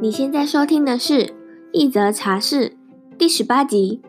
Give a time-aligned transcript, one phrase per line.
[0.00, 1.14] 你现在收听的是
[1.72, 2.70] 《一则茶室》
[3.18, 4.00] 第十八集。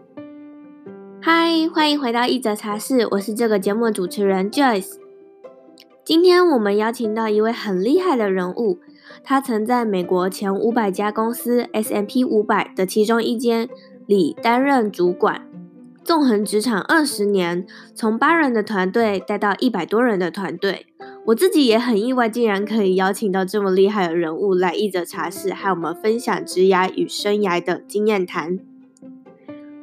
[1.20, 5.00] 嗨，欢迎回到《一则茶室》，我是这个节目的主持人 Joyce。
[6.04, 8.78] 今天我们邀请到一位很厉害的人物，
[9.24, 13.68] 他曾在美国前五百家公司 S M P 五百的其中一间
[14.06, 15.48] 里担任主管，
[16.04, 17.66] 纵横职场二十年，
[17.96, 20.88] 从八人的团队带到一百多人的团队。
[21.28, 28.60] 我自己也很意外，竟然可以邀请到这么厉害的人物来一则茶室，和我们分享职涯与生涯的经验谈。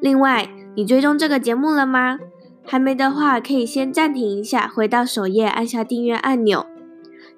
[0.01, 2.19] 另外，你追踪这个节目了吗？
[2.67, 6.67] 还没的话，可以先暂停一下，回到首页按下订阅按钮，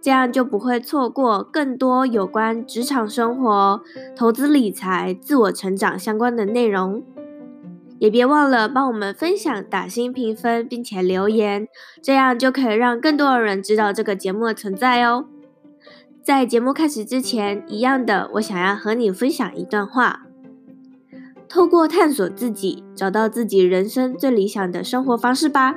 [0.01, 3.81] 这样就不会错过更多有关职场生活、
[4.17, 7.05] 投资理财、自我成长相关的内容。
[8.03, 11.69] 也别忘了帮我们分享、打星评分，并且留言，
[12.03, 15.27] 这样就可以让更多的人知道这个节目的存在哦。
[16.21, 20.27] 在节目开始之前，一样的，我想要和你分享一段话：
[21.49, 25.77] 透过探索自己，找到自己人生最理想的生活方式吧。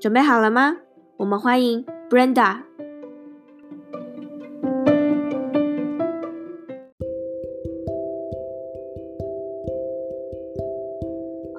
[0.00, 0.78] 准备好了吗？
[1.18, 2.73] 我们欢迎 Brenda。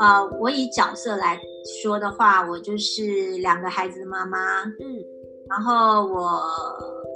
[0.06, 1.42] 呃，我以角色来
[1.82, 4.62] 说的话，我就是两个孩子的妈妈。
[4.64, 5.04] 嗯，
[5.50, 6.44] 然后我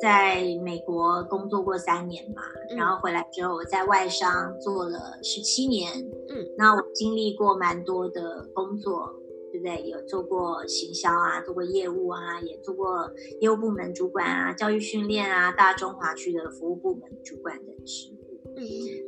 [0.02, 5.92] 在美国工作过三年嘛，嗯、然后回来之后我在外商做了十七年。
[6.30, 9.14] 嗯，那我经历过蛮多的工作，
[9.52, 9.88] 对不对？
[9.88, 13.08] 有做过行销啊，做过业务啊，也做过
[13.40, 18.10] 业务部门主管啊，教育训练啊，大中华区的服务部门主管等职。
[18.60, 18.66] 嗯，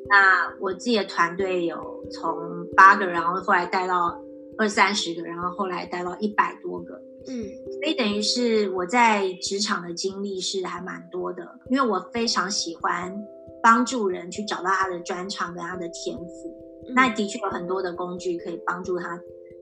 [0.07, 1.77] 那我自己的团队有
[2.09, 2.33] 从
[2.75, 4.17] 八个，然后后来带到
[4.57, 6.93] 二三十个，然后后来带到一百多个。
[7.27, 7.43] 嗯，
[7.81, 13.13] 所以等于是我在职场的经历是还蛮多的，因为我非常喜欢
[13.61, 16.83] 帮助人去找到他的专长跟他的天赋。
[16.87, 19.19] 嗯，那的确有很多的工具可以帮助他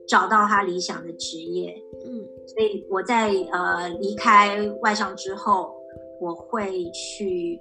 [0.08, 1.74] 找到他理想的职业。
[2.06, 5.74] 嗯，所以我在呃离开外商之后，
[6.20, 7.60] 我会去。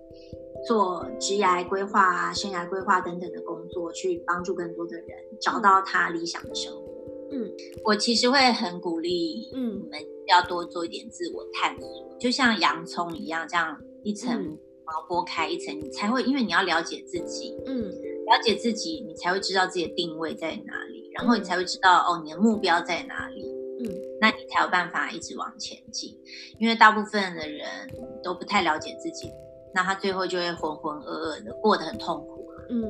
[0.67, 5.07] 做职涯规划啊、生涯规划等等的工作，去帮助更多的人
[5.39, 6.81] 找到他理想的生活。
[7.31, 7.49] 嗯，
[7.83, 23.45] 我其实会很鼓励，嗯，你们要多做一点自我探索，嗯、就像洋葱一样，这样一层毛剥开一层，你才会，因为你要了解自己，嗯，了解自己，你才会知道自己的定位在哪里，然后你才会知道哦，你的目标在哪里，
[23.81, 23.85] 嗯，
[24.19, 26.17] 那你才有办法一直往前进。
[26.57, 27.67] 因为大部分的人
[28.23, 29.29] 都不太了解自己。
[29.73, 32.65] 那他最后就会浑浑噩噩的过得很痛苦啊。
[32.69, 32.81] 嗯，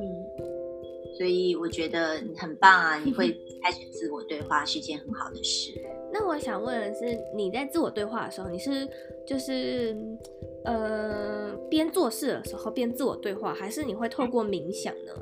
[1.16, 3.28] 所以我觉得你很棒啊，你会
[3.62, 5.72] 开始自我对话是一件很好的事。
[6.12, 8.88] 那我想问的是，你在自我对话的时候，你是
[9.26, 9.96] 就是
[10.64, 15.12] 呃边做事的时候边自我对话，还是你会透过冥想呢？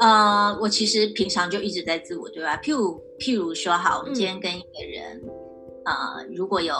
[0.00, 5.22] 呃，我其实平常就一直在自我对话，譬如譬如说，好，我们今天跟一个人，
[5.84, 6.74] 嗯、呃，如果有。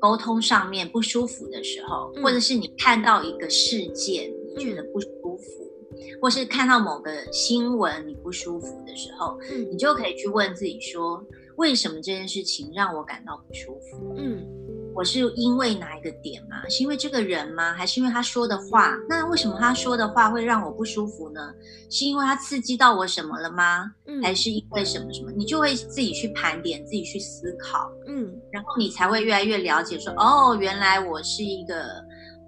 [0.00, 5.44] 沟通上面不舒服的时候，或者是你看到一个事件你觉得不舒服，
[5.92, 11.24] 嗯、或是看到某个新闻你不舒服的时候，嗯、你就可以去问自己说：
[11.56, 14.14] 为什么这件事情让我感到不舒服？
[14.16, 14.46] 嗯。
[14.94, 16.68] 我是因为哪一个点吗？
[16.68, 17.72] 是因为这个人吗？
[17.74, 18.96] 还是因为他说的话？
[19.08, 21.52] 那为什么他说的话会让我不舒服呢？
[21.90, 23.92] 是因为他刺激到我什么了吗？
[24.06, 25.30] 嗯，还是因为什么什么？
[25.32, 31.84] 你就会自己去盘点，自己去思考，嗯，然后你才会越来越了解说，哦，原来我是一个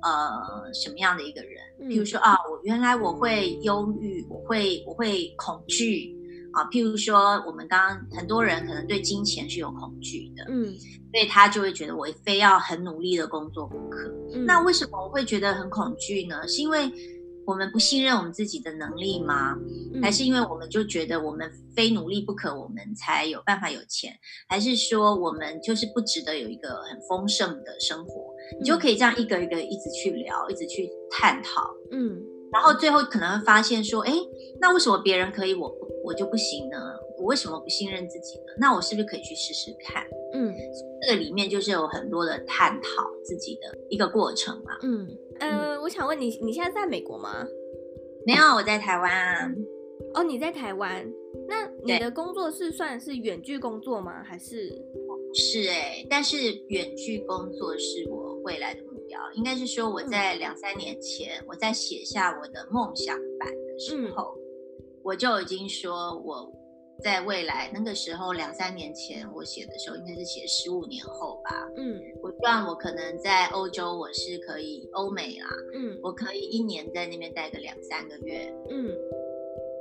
[0.03, 1.89] 呃什么样的一个人？
[1.89, 6.15] 比如说啊，我原来我会忧郁，我会我会恐惧。
[6.53, 10.67] 啊，譬如说，我们刚刚很多人可能对金钱是有恐惧的，嗯，
[11.13, 13.99] 所以他就会觉得我非要很努力的工作不可。
[14.35, 16.47] 嗯，那为什么我会觉得很恐惧呢？
[16.49, 16.91] 是因为
[17.47, 19.57] 我们不信任我们自己的能力吗？
[20.03, 24.13] 还是因为我们就觉得我们非努力不可，我们才有办法有钱？
[24.49, 28.31] 还是说我们就是不值得有一个很丰盛的生活？
[28.59, 32.21] 你就可以这样一个一个一直去聊，一直去探讨，嗯，
[32.53, 34.13] 然后最后可能会发现说，哎，
[34.61, 35.91] 那为什么别人可以，我不？
[36.03, 36.77] 我就不行呢？
[37.19, 38.53] 我为什么不信任自己呢？
[38.59, 40.05] 那我是不是可以去试试看？
[40.33, 40.55] 嗯，
[41.03, 44.79] 这个里面就是有很多的探讨自己的一个过程嘛。
[44.83, 45.09] 嗯，
[45.39, 47.47] 呃，我想问你，你现在在美国吗？
[48.27, 49.53] 没有，我在台湾啊。
[50.15, 51.07] 哦，你在台湾？
[51.47, 54.23] 那你的工作是算是远距工作吗？
[54.23, 54.71] 还是？
[55.33, 56.37] 是哎，但是
[56.69, 59.21] 远距工作是我未来的目标。
[59.35, 64.35] 应该是说我在两三年前，我在写下我的梦想版的时候。
[64.37, 64.40] 嗯
[65.03, 66.53] 我就已经说我
[67.03, 71.67] 在未来那个时候两三年前我写的时候，应该是写十五年后吧。
[71.77, 75.49] 嗯，我希望我可能在欧洲，我是可以欧美啦。
[75.75, 78.55] 嗯，我可以一年在那边待个两三个月。
[78.71, 78.95] 嗯，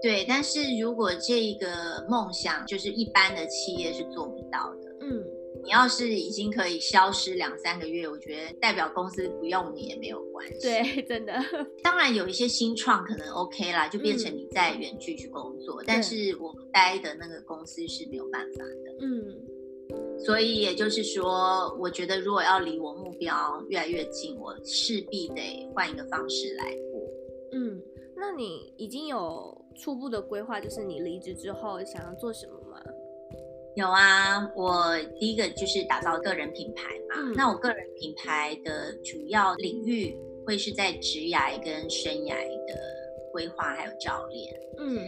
[0.02, 0.26] 对。
[0.28, 4.90] 但是如果这个梦想就是一般的企业是做不到的。
[5.02, 5.24] 嗯。
[5.70, 10.62] 你要是已经可以消失两三个月，我觉得代表公司不用你也没有关系。
[10.62, 11.34] 对，真的。
[11.84, 15.80] 当然有一些新创可能 OK 啦，就变成你在远距去工作。
[15.84, 19.06] 嗯、但是我待的那个公司是没有办法的。
[19.06, 20.18] 嗯。
[20.26, 27.02] 所以也就是说，我觉得如果要离我目标越来越近，我势必得换一个方式来过。
[27.52, 27.80] 嗯，
[28.16, 32.59] 那你已经有初步的规划，就是你离职之后想要做什么吗？
[33.80, 37.16] 有啊，我第一个就是打造个人品牌嘛。
[37.18, 40.14] 嗯、那我个人品牌的主要领域
[40.46, 42.36] 会是在职涯跟生涯
[42.68, 42.76] 的
[43.32, 44.54] 规划还有教练。
[44.80, 45.00] 嗯，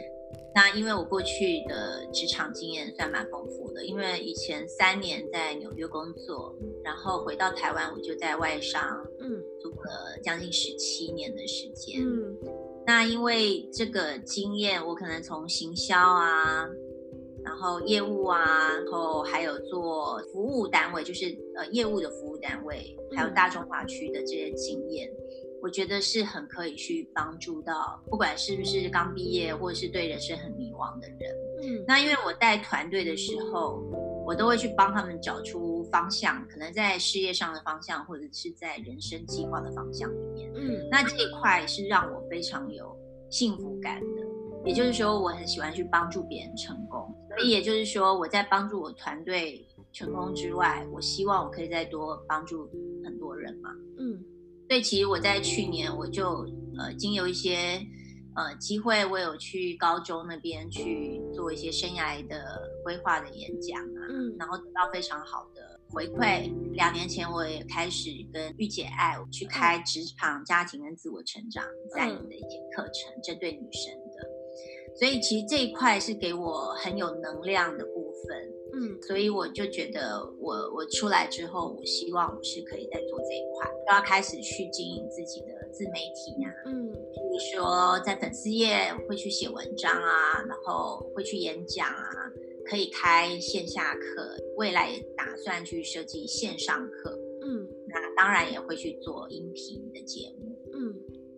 [0.56, 8.82] 那因为我过去的职场经验算蛮丰富的，因为以前三年在纽约工作，然后回到台湾我就在外商，
[9.20, 12.02] 嗯，做了将近十七年的时间。
[12.02, 12.38] 嗯，
[12.88, 16.66] 那因为这个经验，我可能从行销啊。
[17.44, 25.18] 然后业务啊，然后还有做服务单位，就是呃业务的服务单位，还有大中华区的这些经验，嗯、
[25.62, 31.20] 我觉得是很可以去帮助到，不管是不是刚毕业或者是对人生很迷惘的人。
[31.64, 33.84] 嗯，那因为我带团队的时候，
[34.26, 40.52] 我都会去帮他们找出方向，可能在事业上的方向，或者是在人生计划的方向里面。
[40.56, 42.96] 嗯，那这一块是让我非常有
[43.30, 44.22] 幸福感的。
[44.64, 52.70] 也就是说，我很喜欢去帮助别人成功，所以也就是说，我在帮助我团队成功之外，我希望我可以再多帮助
[53.04, 53.70] 很多人嘛。
[53.98, 54.24] 嗯，
[54.68, 56.46] 所以其实我在去年我就
[56.78, 57.82] 呃，经有一些
[58.36, 66.52] 呃机会，我有去高中那边去做一些生涯的规划的演讲啊，嗯，然后得到非常好的回馈。
[66.74, 71.64] 两年前我也开始跟御姐爱去开职场、家庭跟自我成长
[71.94, 74.01] 在你的一些课程，针对女生的。
[74.96, 92.32] 所以其实这一块是给我很有能量的部分，嗯，所以我就觉得我我出来之后，我希望我是可以再做这一块，都要开始去经营自己的自媒体啊，嗯，比如说在粉丝页会去写文章啊，然后会去演讲啊，
[92.66, 100.51] 可以开线下课，未来也打算去设计线上课，嗯，那当然也会去做音频的节目，嗯，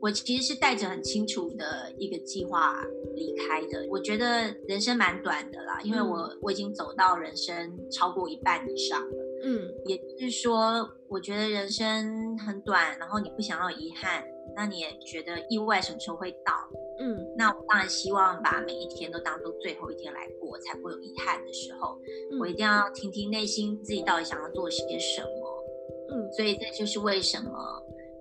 [0.03, 2.83] 我其实是带着很清楚的一个计划。
[3.15, 14.23] 离开的，我觉得人生蛮短的啦，因为我、嗯、我已经走到人生超过一半以上了，嗯，也就是说，我觉得人生很短，然后你不想要遗憾，
[14.55, 16.51] 那你也觉得意外什么时候会到，
[16.99, 21.95] 嗯，那我当然希望把每一天都当做最后一天来过，才不会有遗憾的时候，
[22.31, 25.63] 嗯、我一定要听听内心自己到底想要做些什么，
[26.09, 27.53] 嗯，所以这就是为什么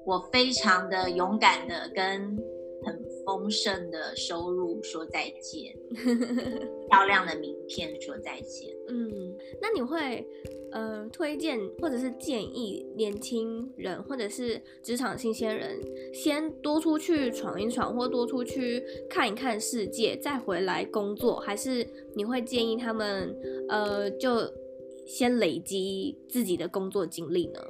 [0.07, 2.37] 我非常的勇敢的跟
[2.85, 3.13] 很。
[3.25, 5.73] 丰盛的收入说再见，
[6.91, 8.69] 漂亮的名片说再见。
[8.89, 9.09] 嗯，
[9.61, 10.27] 那你会
[10.73, 15.79] 呃推荐或者是建议年轻人或者是职场新鲜人
[16.13, 23.33] 先多出去闯一闯，或多出去看一看世界，再回来工作，还是你会建议他们
[23.69, 24.41] 呃就
[25.07, 27.61] 先累积自己的工作经历呢？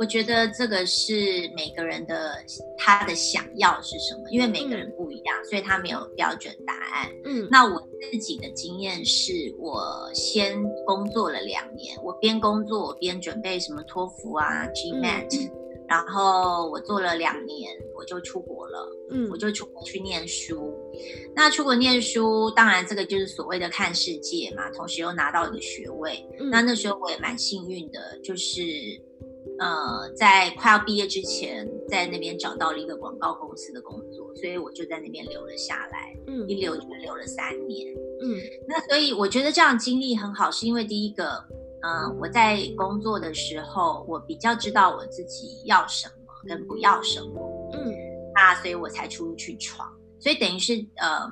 [0.00, 1.12] 我觉得这个是
[1.54, 2.42] 每个人的
[2.78, 7.06] 他的想要是什么，因为每个人不一样，嗯、所以他没有标准答案。
[7.26, 15.50] 嗯，那我自己的经验是，我先工作了两年，我边工作我边准备什么托福啊、GMAT，、嗯、
[15.86, 18.88] 然后我做了两年，我就出国了。
[19.10, 20.74] 嗯，我就出国去念书。
[21.34, 26.26] 那出国念书，当然这个就是所谓的看世界嘛，同时又拿到一个学位。
[26.38, 28.62] 嗯、那那时候我也蛮幸运的，就是。
[29.60, 36.16] 呃，在快要毕业之前，在那边找到了一个广告公司的工作，所以我就在那边留了下来。
[36.26, 37.94] 嗯，一留就留了三年。
[38.22, 41.44] 嗯，那所以我觉得这样经历很好，是因为第一个，
[41.82, 46.14] 嗯、呃，我在工作的时候，我比较知道我自己要什么
[46.48, 47.70] 跟不要什么。
[47.74, 47.94] 嗯，
[48.34, 49.86] 那所以我才出去闯。
[50.18, 51.30] 所以等于是，呃，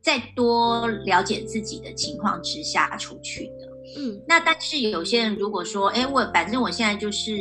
[0.00, 3.71] 在多了解自己的情况之下出去的。
[3.96, 7.36] 嗯，那但是有些人如果说，哎，我反正我现在就是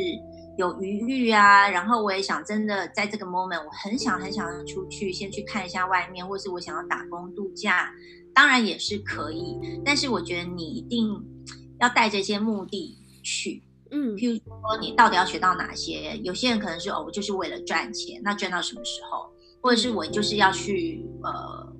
[0.57, 7.89] 有余裕啊，然后我也想真的在这个 moment，我很想很想要出去，先去看一下外面，或是我想要打工度假，
[8.33, 9.57] 当然也是可以。
[9.85, 11.07] 但是我觉得你一定
[11.79, 16.17] 要带着一些目的去，嗯，譬如说你到底要学到哪些？
[16.17, 19.31] 有些人可能是哦，我就是为了赚钱，那赚到什么时候？
[19.61, 21.70] 或者是我就是要去呃。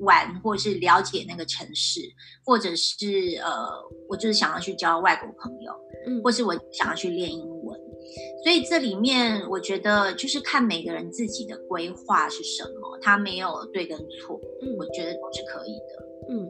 [0.00, 2.00] 玩，或者是了解那个城市，
[2.44, 3.68] 或者是呃，
[4.08, 5.72] 我就是想要去交外国朋友，
[6.06, 7.80] 嗯，或是我想要去练英文。
[8.42, 16.48] 所以这里面我觉得就是看每个人自己的规划是什么，他没有对跟错，嗯，我觉得都是可以的，嗯。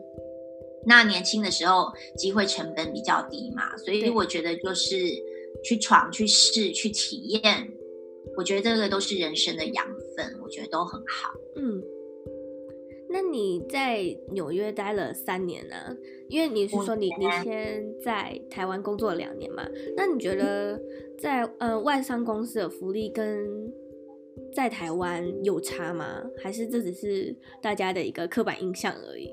[0.87, 4.97] 那年轻的时候机会成本比较低嘛，所以我觉得就是
[5.63, 7.69] 去闯、去试、去体验，
[8.37, 9.85] 我觉得这个都是人生的养
[10.17, 11.35] 分，我觉得都很好。
[11.57, 11.83] 嗯，
[13.11, 15.75] 那你在纽约待了三年呢？
[16.29, 19.67] 因为你是说你你先在台湾工作两年嘛？
[19.97, 20.81] 那你觉得
[21.19, 23.49] 在呃外商公司的福利跟
[24.55, 26.23] 在台湾有差吗？
[26.43, 29.33] 还是这只是大家的一个刻板印象而已？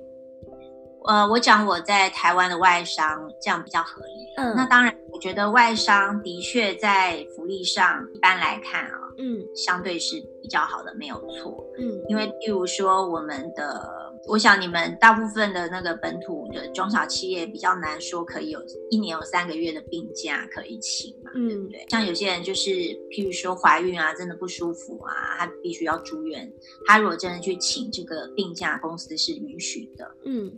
[1.08, 4.12] 呃，我讲我在台湾的外商，这样比较合理。
[4.38, 11.66] 嗯，那当然，我觉得外商的确在福利上，一般来看啊，嗯，相对是比较好的，没有错。
[11.78, 21.86] 嗯，因为譬如说我们的，我想你们大部分的那个本土的中小企业比较难说可以有一年有三个月的病假可以请嘛，嗯，对不对？
[21.90, 22.70] 像有些人就是
[23.10, 26.52] 譬如说怀孕啊，真的不舒服啊，他必须要住院，
[26.86, 30.10] 他如果真的去请这个病假，公司是允许的。
[30.26, 30.52] 嗯。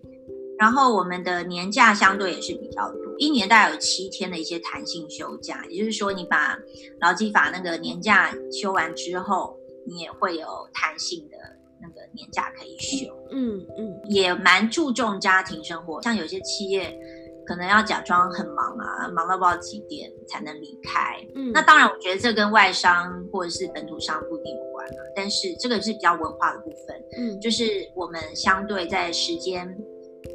[0.59, 6.57] 然后我们的年假相对也是比较多，一年大概有七天的一些弹性休假，也就是说，你把
[7.01, 11.37] 劳基法那个年假休完之后，你也会有弹性的
[11.81, 13.07] 那个年假可以休。
[13.31, 16.97] 嗯嗯，也蛮注重家庭生活，像有些企业
[17.45, 21.25] 可能要假装很忙啊，忙到不知道几点才能离开。
[21.35, 27.03] 嗯，那当然，我觉得这跟外商或者是本土商不一定有关啊，但是这个是比较文化的部分。
[27.17, 29.77] 嗯，就是我们相对在时间。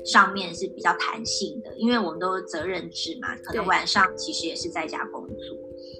[0.05, 5.37] 上面是比较弹性的，因为我们都是责任制嘛，可能晚上其实也是在家工作，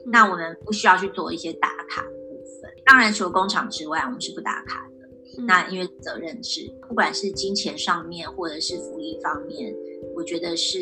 [0.07, 2.71] 那我们不需要去做一些打卡的部分。
[2.85, 5.09] 当然，除了工厂之外，我们是不打卡的。
[5.39, 9.75] 嗯、那因为责任制，不管是金钱上面或者是福利方面，
[10.15, 10.79] 我觉得是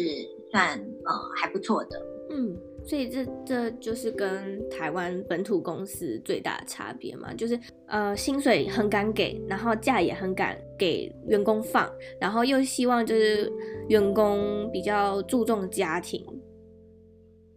[0.50, 2.02] 算呃还不错的。
[2.31, 2.57] 嗯。
[2.84, 11.88] 所以这这就是跟台湾本土公司最大的差别嘛，就是呃薪水很敢给，然后假也很敢给员工放，
[12.20, 13.52] 然后又希望就是
[13.88, 16.25] 员工比较注重家庭。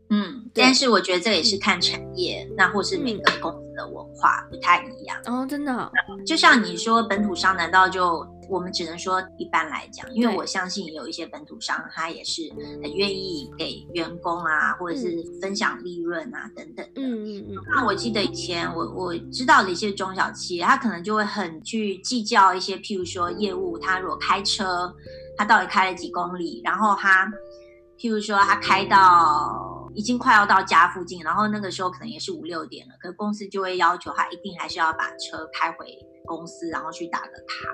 [0.10, 5.18] 嗯，但是我觉得这也是看产业，那或是每个公司的文化不太一样。
[5.26, 5.90] 哦，真的哦，
[6.26, 8.24] 就像你说本土商，难道就？
[8.50, 12.44] 我们只能说一般来讲，因为我相信有一些本土商，他也是
[12.82, 17.02] 很愿意给员工啊，或者是分享利润啊等等的。
[17.02, 17.56] 嗯嗯嗯。
[17.76, 24.94] 那我记得以前我我知道的一些中小企业，他可能就会很去计较一些，譬如说业务，他如果开车，
[25.38, 27.32] 他到底开了几公里，然后他
[27.98, 35.86] 譬如说他开到已经快要到家附近，然后那个时候可能也是五六点了，可是公司就会要求他一定还是要把车开回
[36.26, 37.70] 公司，然后去打个卡。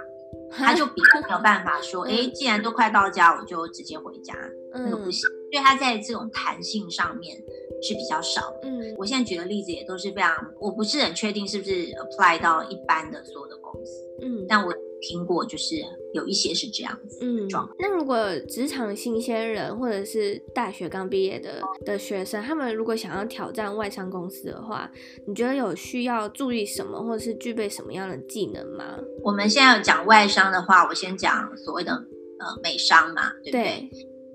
[0.51, 4.34] 他就比较没有办法说， 哎，既然都快到家，我就直接回家，
[4.74, 5.27] 那个不行。
[5.51, 7.38] 所以他在这种弹性上面
[7.82, 8.70] 是比较少的。
[8.70, 13.91] 嗯，我现在举的例子也都是非常，我不是很确定是不是 apply 到一般的所有的公司。
[14.22, 14.74] 嗯，但我。
[15.01, 15.77] 听过，就是
[16.13, 17.20] 有一些是这样子。
[17.22, 17.48] 嗯，
[17.79, 24.91] 那如果职场新鲜人或者是大学刚毕业的的学生，他们如果想要挑战外商公司的话，
[25.25, 29.00] 你觉得有需要注意什么，或者是具备什么样的技能吗？
[29.24, 33.89] 我们现在要讲外商的话，我先讲所谓的呃美商嘛，对不对？
[33.89, 33.89] 对。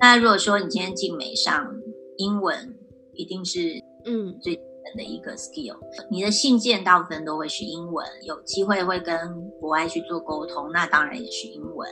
[0.05, 1.67] 那如果说你今天进美商，
[2.19, 2.79] 英文
[3.15, 4.97] 一定是嗯最基本。
[4.99, 5.79] 的一个 skill，
[6.11, 9.17] 你的信件大部分都会是英文，有机会会跟
[9.59, 11.89] 国外去做沟通，那当然也是英文。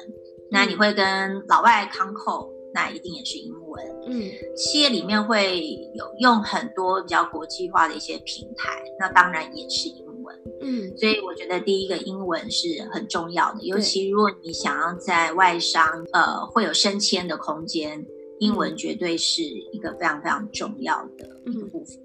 [0.50, 3.82] 那你会跟老外 concall，那一定也是英文。
[4.06, 5.62] 嗯，企业里面会
[5.94, 10.52] 有用很多比较国际化的一些平台，那当然也是英文。
[10.60, 18.04] 嗯，所以我觉得第一个英文是很重要的，尤其如果你想要在外商，呃，会有升迁的空间，
[18.38, 21.98] 英文绝对是一个非常非常重要的一个部分。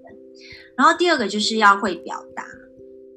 [0.76, 2.44] 然后第二个就是要会表达，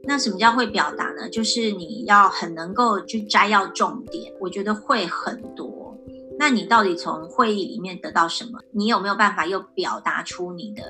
[0.03, 1.29] 那什么叫会表达呢？
[1.29, 4.33] 就是你要很能够去摘要重点。
[4.39, 5.95] 我觉得会很多，
[6.39, 8.59] 那你到底从会议里面得到什么？
[8.71, 10.81] 你有没有办法又表达出你的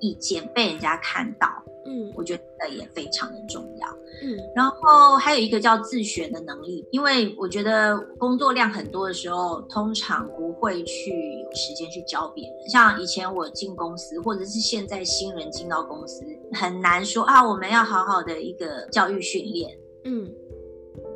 [0.00, 1.46] 意见，被人家看到？
[1.86, 3.88] 嗯，我觉得也非常的重要。
[4.22, 12.68] 嗯，然后还有一个叫自学的能力，因为我觉得工作量很多的时候，通常不会去有时间去教别人。
[12.68, 19.70] 像以前我进公司，或者是现在新人进到公司，很难说啊，我们要好好的一个教育训练。
[20.04, 20.30] 嗯，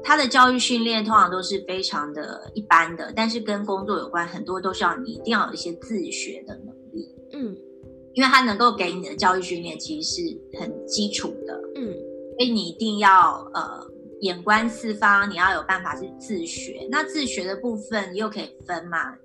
[0.03, 7.15] 他的教育训练通常都是非常的一般的，但是跟工作有关，很多都是要你一定要有一些自学的能力。
[7.33, 7.55] 嗯。
[8.15, 11.93] 因为他能够给你的教育训练其实是很基础的，嗯，
[12.37, 13.87] 所以你一定要呃
[14.21, 16.87] 眼观四方，你要有办法去自学。
[16.91, 19.17] 那自学的部分又可以分嘛，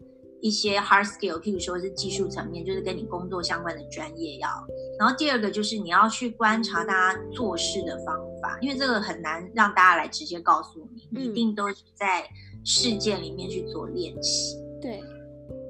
[0.41, 4.49] 一些 hard skill，譬如说是技术层面，就是跟你工作相关的专业要。
[4.97, 12.27] 然后第二个就是你要去观察大家做事的方法，因为这个很难让大家来直接告诉你，你一定都是在
[12.63, 14.55] 事件里面去做练习。
[14.81, 15.01] 对。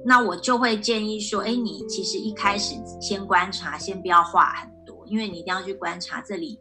[0.08, 6.58] 那我就会建议说，哎，你其实一开始先观察，先不要画很多，因为你一定要去观察这里。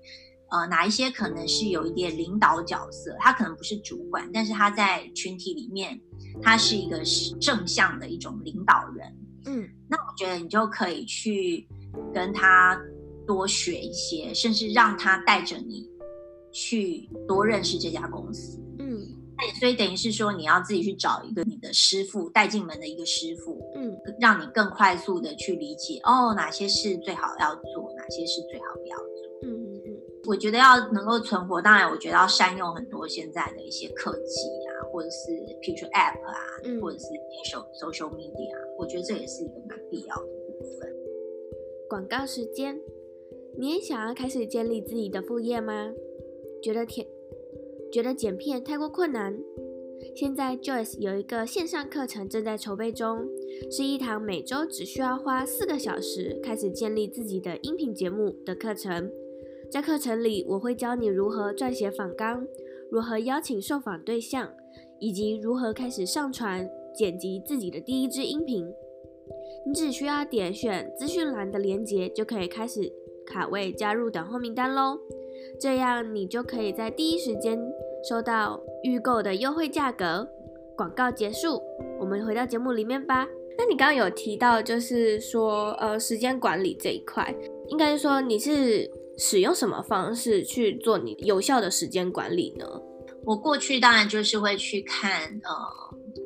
[0.50, 5.98] 呃，哪一些可能是有一点领导角色，他可能不是主管，但是他在群体里面，
[6.42, 7.02] 他是一个
[7.40, 9.08] 正向的一种领导人。
[9.46, 11.66] 嗯，那我觉得你就可以去
[12.14, 12.78] 跟他
[13.26, 15.88] 多学一些，甚至让他带着你
[16.52, 18.62] 去多认识这家公司。
[19.60, 29.28] 所以等于是说，你要自己去找一个你的师傅带进门的一个师傅，嗯，让你更快速的去理解哦，哪些事最好要做，哪些事最好不要做。
[29.44, 37.06] 嗯嗯嗯我觉得要能够存活，当然，我觉得要善用很多现在的一些科技啊，或者是譬如说 App 啊，嗯、或者是
[37.80, 40.94] social media，我觉得这也是一个蛮必要的部分。
[41.90, 42.78] 广告时间，
[43.58, 45.94] 你也想要开始建立自己的副业吗？
[46.62, 47.08] 觉得舔，
[47.92, 49.38] 觉得剪片太过困难？
[50.16, 53.28] 现在 Joyce 有一个线上课程正在筹备中，
[53.72, 59.12] 是一堂每周只需要花四个小时开始建立自己的音频节目的课程。
[59.72, 62.46] 在课程里，我会教你如何撰写访纲，
[62.90, 64.50] 如何邀请受访对象，
[65.00, 68.66] 以及如何开始上传、剪辑自己的第一支音频。
[69.66, 72.92] 你只需要点选资讯栏的链接，就可以开始
[73.26, 74.98] 卡位加入等候名单喽。
[75.60, 77.60] 这样你就可以在第一时间
[78.08, 80.28] 收到预购的优惠价格。
[80.76, 81.62] 广告结束，
[82.00, 83.28] 我们回到节目里面吧。
[83.58, 87.36] 那你刚刚有提到，就是说，呃，时间管理这一块，
[87.70, 88.90] 应该是说你是。
[89.20, 92.68] 使用什么方式去做你有效的时间管理呢？
[93.26, 95.52] 我过去当然就是会去看，呃，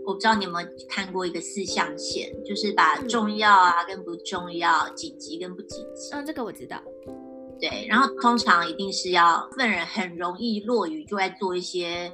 [0.05, 6.13] 我不知道你有没有看过一个四象限，就是把重要啊跟不重要、紧急跟不紧急。
[6.13, 6.75] 嗯，这个我知道。
[7.61, 12.11] 对，然后通常一定是要份人很容易落于就在做一些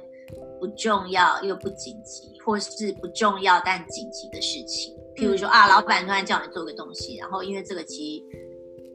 [0.60, 4.94] 不重要又不紧急，或是不重要但紧急的事情。
[5.16, 8.48] 譬如说啊，老板突然叫你做个东西，然后因为这个其实。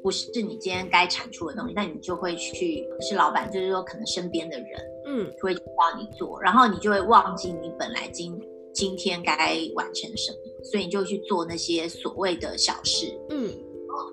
[0.03, 4.67] 不是你今天该产出的东西，那你就会去是老板，就是说可能身边的人，
[5.07, 8.37] 嗯，会帮你做，然后你就会忘记你本来今
[8.73, 13.49] 今天该完成什么，所以你就去做那些所谓的小事，嗯，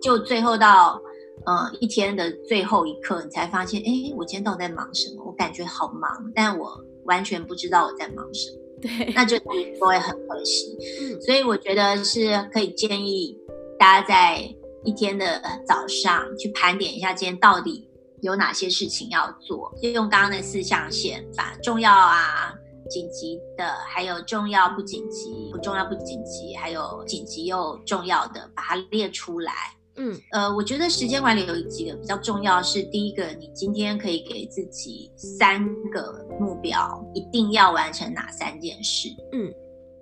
[0.00, 1.02] 就最后到
[1.46, 5.24] 呃一天的最后一刻，你才发现，哎，我今天到底在忙什么？
[5.24, 9.50] 我感觉好忙，但我完全不知道我在忙什么，对，那就都
[9.86, 13.36] 会很可惜， 嗯，所以我觉得是可以建议
[13.78, 14.54] 大家在。
[14.82, 17.86] 一天的早上去盘点一下，今天到底
[18.22, 22.54] 有哪些事情要做，就用刚刚的四象限，把重要啊、
[22.88, 29.52] 紧急的，还有重要不紧急、不重要不紧急，还有紧急又重要的，把它列出来。
[30.00, 39.08] 嗯，呃，我觉得时间管理有几个比较重要，是第一个，你今天可以给自己三个目标，一定要完成哪三件事？
[39.32, 39.52] 嗯，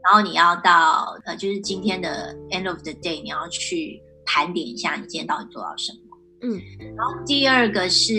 [0.05, 4.03] 然后你要到呃，就是今天的 end of the day，你要去。
[4.31, 6.61] 盘点一下你今天到底做到什么，嗯，
[6.95, 8.13] 然后第二个是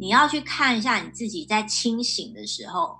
[0.00, 2.98] 你要去看一下你自己在清醒的时候，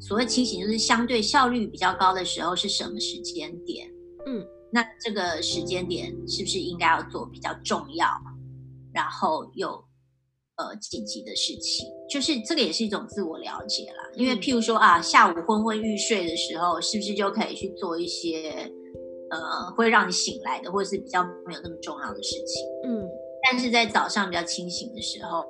[0.00, 3.88] 所谓清醒就是相对效率比较高的时候是什么时间点，
[4.26, 8.06] 嗯，那这个时间点是不是应该要做比较重要，
[8.92, 9.68] 然后又
[10.56, 18.72] 呃紧急的事情，就是这个也是一种自我了解啦，因为譬如说啊，下午昏昏欲睡的时候，是不是就可以去做一些。
[19.32, 22.68] 呃，会让你醒来的，或者是比较没有那么重要的事情。
[22.84, 23.08] 嗯，
[23.42, 25.42] 但是在早上比较清醒的时候，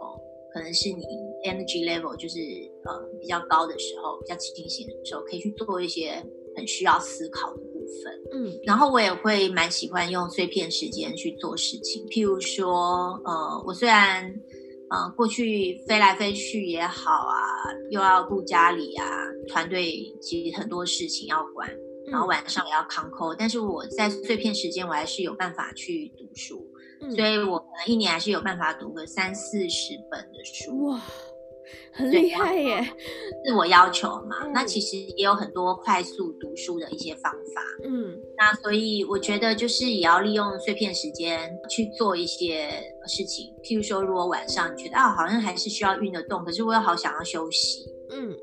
[0.55, 1.03] 可能是你
[1.45, 2.39] energy level 就是
[2.85, 8.13] 呃比较高的时候，比较清醒的时候，可以去做一些很需要思考的部分。
[8.33, 14.25] 嗯，然后我也会蛮喜欢用碎片时间去做事情，譬如说，呃，我虽然
[14.91, 17.37] 呃过去飞来飞去也好啊，
[17.91, 19.07] 又要顾家里啊，
[19.49, 21.69] 团队其实很多事情要管。
[22.11, 26.61] 然后晚上也要扛扣，但是我在碎片时间我还是有办法去读书，
[27.01, 30.87] 嗯、所以我可能一年还是有办法读个三四十本的书。
[30.87, 31.01] 哇，
[31.93, 32.87] 很厉害耶！
[33.45, 37.63] 自我要求嘛，嗯、那其实也有很多快速读书的一些方法。
[37.85, 42.71] 嗯，那所以我觉得就是也要利用碎片时间去做一些
[43.07, 47.85] 事情，譬如说，如果晚上你觉得啊，好像还是需要运得动，可是我又好想要休息。
[48.11, 48.37] 嗯。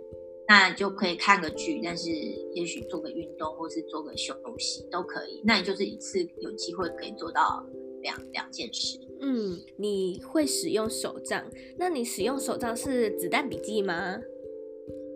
[0.52, 2.10] 那你就可以看个剧，但是
[2.56, 5.40] 也许做个运动，或是做个休息都可以。
[5.46, 7.64] 那你就是一次有机会可以做到
[8.02, 9.00] 两两件事。
[9.22, 11.44] 嗯，你会使用手账？
[11.78, 14.18] 那你使用手账是子弹笔记吗？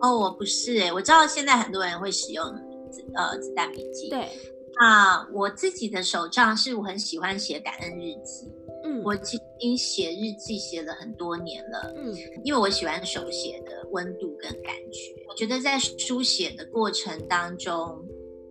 [0.00, 2.44] 哦，我不是哎，我知道现在很多人会使用
[2.90, 4.10] 子呃子弹笔记。
[4.10, 4.28] 对，
[4.76, 8.52] 啊，我自己的手账是我很喜欢写感恩日记。
[8.84, 11.94] 嗯，我其实已经写日记写了很多年了。
[11.96, 15.14] 嗯，因为我喜欢手写的温度跟感觉。
[15.26, 18.06] 我觉得在书写的过程当中，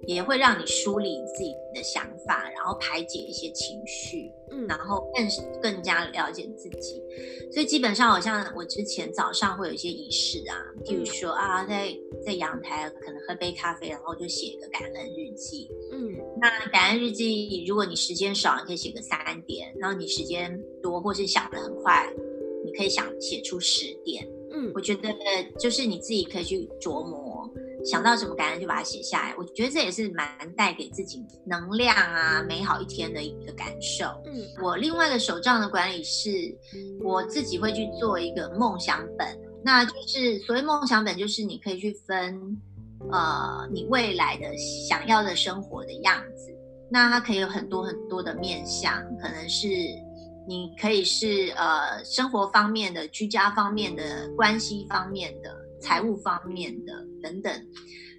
[0.05, 7.01] 也会让你梳理自己的想法，然后排解一些情绪，嗯，然后更更加了解自己。
[7.51, 15.69] 所以基本上，好像我之前早上会有一些仪式啊，譬如说啊，在在阳台可能喝杯咖啡，然后就写一个感恩日记。
[15.91, 16.11] 嗯，
[16.41, 22.11] 那感恩日记，如果你时间少，你可以写个三点；然后你时间多，或是想得很快，
[22.65, 24.27] 你可以想写出十点。
[24.51, 25.09] 嗯，我觉得
[25.57, 27.49] 就是你自己可以去琢磨。
[27.85, 34.05] 想到什么感恩就把它写下来，我觉得这也是蛮带给自己能量啊，美好一天的一个感受。
[34.25, 36.29] 嗯，我另外一个手账的管理是，
[37.03, 39.27] 我自己会去做一个梦想本，
[39.63, 42.57] 那就是所谓梦想本，就是你可以去分，
[43.11, 46.55] 呃，你未来的想要的生活的样子，
[46.89, 49.67] 那它可以有很多很多的面向，可能是
[50.47, 55.63] 你可以是呃生活方面的、居家方面的、关系方面的。
[55.83, 56.93] 财务方面的
[57.23, 57.51] 等等，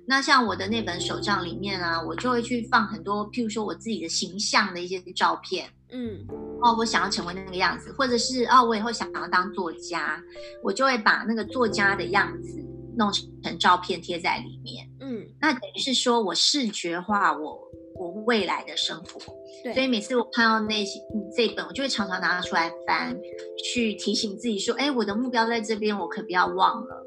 [0.06, 6.26] 那像我的那本手账里面啊，我就会去放很多，譬如说我自己的形象的一些照片，嗯，
[6.62, 10.18] 哦，我想要成为那个样子，或者是哦，我以后想要当作家，
[10.62, 12.58] 我就会把那个作家的样子
[12.96, 17.60] 弄成照片贴在里面，嗯，那等于是说我视觉化我
[17.96, 19.20] 我未来的生活，
[19.62, 20.98] 对，所以每次我看到那些
[21.36, 23.16] 这本，我就会常常拿出来翻，
[23.64, 27.03] 去提醒自己说，哎，我的目标在这边，我可不要忘了。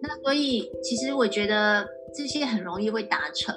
[0.00, 3.54] 那所以，其实我觉得这些很容易会达成。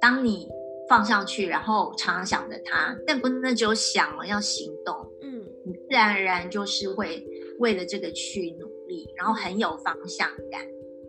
[0.00, 0.48] 当你
[0.88, 4.94] 放上去，然后常常想着它，但不能只有想了，要行动。
[5.22, 7.26] 嗯，你自然而然就是会
[7.58, 10.60] 为了这个去努力，然后很有方向感。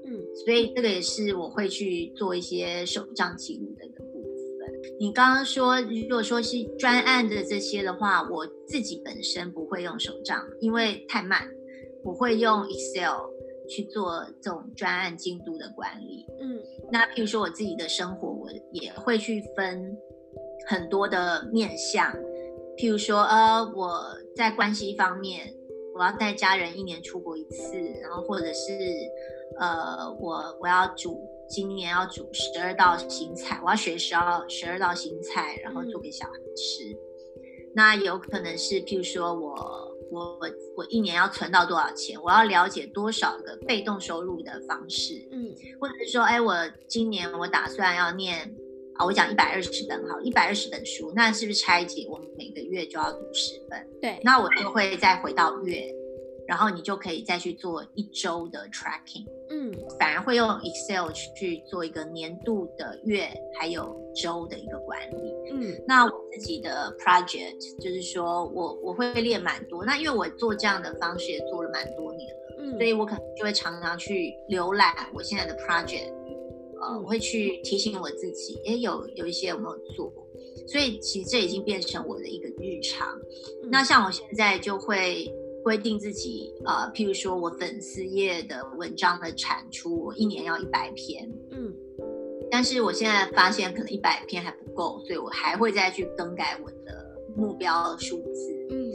[0.05, 4.71] 嗯，所以这个也是我会去做一些手账记录的一个部分。
[4.97, 11.49] 你刚刚说，如果说是专案的这些的话，我自己本身不会用手账，因为太慢，
[12.03, 13.34] 我会用 Excel。
[13.67, 16.60] 去做这种专案进度的管理，嗯，
[16.91, 19.97] 那譬如说我自己的生活，我也会去分
[20.67, 22.13] 很多的面向，
[22.78, 24.04] 譬如说，呃，我
[24.36, 25.54] 在关系方面，
[25.95, 28.78] 我要带家人一年出国一次，然后或者是，
[29.60, 39.94] 呃，我我要煮，今年要煮十二道新菜，我要学十二十二道新菜，然后做给小孩吃，嗯，那有可能是譬如说我。
[40.11, 42.21] 我我我一年要存到多少钱？
[42.21, 45.27] 我要了解多少个被动收入的方式？
[45.31, 46.55] 嗯，或者是说，哎，我
[46.87, 48.55] 今年我打算要念
[48.95, 52.07] 啊，我讲一百二十本好，一百二十本书，那是不是拆解？
[52.09, 53.87] 我们每个月就要读十本？
[54.01, 55.93] 对，那我就会再回到月，
[56.47, 59.25] 然后你就可以再去做一周的 tracking。
[59.49, 63.29] 嗯，反而会用 Excel 去做一个年度的月
[63.60, 65.34] 还有周的一个管理。
[65.51, 69.86] 嗯，那我自己的 project 就是说我我会列蛮多。
[69.86, 76.12] 那因为我做这样的方式也做了蛮多年了，嗯，所以我可能就会常常去浏览我现在的 project，
[76.81, 80.12] 呃，我会去提醒我自己，诶，有有一些有没有做。
[80.67, 83.15] 所以其实这已经变成我的一个日常。
[83.69, 85.31] 那像我现在就会。
[85.65, 91.73] 规定自己，呃，譬如说我粉丝页的文章的产出，我一年要一百篇，嗯，
[92.51, 98.93] 但是我现在发现可能一百篇还不够，所以我还会再去更改我的目标数字，嗯嗯，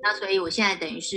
[0.00, 1.16] 那所以我现在等于是。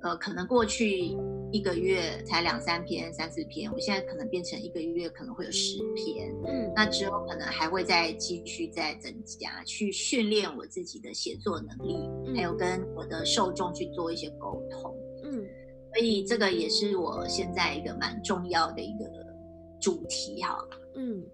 [0.00, 1.12] 呃，可能过去
[1.50, 6.30] 一个月才两三篇、三四篇，我现在可能变成一个月可能会有十篇。
[6.44, 14.94] 嗯，那之后可能还会再继续再增加，去训练我自己的写作能力，嗯，还有跟我的受众去做一些沟通。
[15.24, 15.46] 嗯，
[15.94, 19.10] 所以这个也是我现在一个蛮重要的一个
[19.80, 20.58] 主题哈。
[20.96, 21.24] 嗯，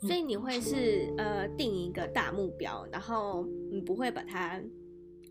[0.00, 4.60] 所以你会是呃定一个大目标，然后你不会把它。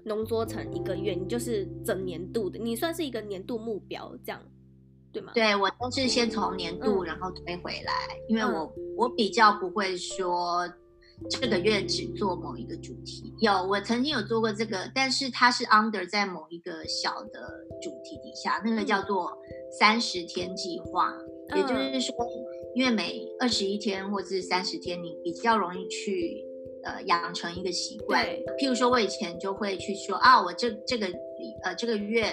[0.06, 4.40] 浓缩成一个月，你就是整年度的，你算是一个年度目标，这样
[5.12, 5.32] 对吗？
[5.34, 10.72] 对，我都是先从年度，然后推回来，嗯、因为我我比较不会说
[11.30, 13.34] 这个月只做某一个主题。
[13.40, 19.36] 有，我曾经有做过这个，但是它是 under 在某一个小的主题底下，那个叫做
[19.80, 21.12] 三十天计划，
[21.50, 22.16] 嗯、也就是说，
[22.76, 26.46] 因为每二十一天或者是三十天，你比较容易去。
[26.86, 28.24] 呃，养成一个习惯。
[28.24, 31.08] 对，譬如说，我以前就会去说啊，我这这个
[31.64, 32.26] 呃这个月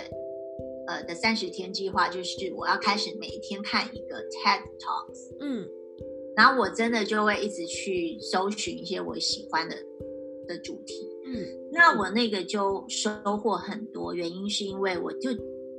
[0.86, 5.36] 呃的三十天计划，就是我要开始每天看一个 TED Talks。
[5.40, 5.66] 嗯，
[6.36, 9.74] 然后我真的就会一直去搜寻一些我喜欢的
[10.46, 11.08] 的主题。
[11.24, 15.30] 嗯，那我那个就收获很多，原因是因为我就